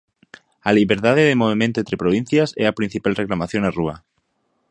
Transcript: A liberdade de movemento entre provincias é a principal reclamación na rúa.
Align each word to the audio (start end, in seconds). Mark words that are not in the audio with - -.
A 0.69 0.71
liberdade 0.79 1.27
de 1.29 1.39
movemento 1.41 1.77
entre 1.79 2.01
provincias 2.03 2.49
é 2.63 2.65
a 2.67 2.77
principal 2.79 3.13
reclamación 3.21 3.61
na 3.63 3.75
rúa. 3.77 3.95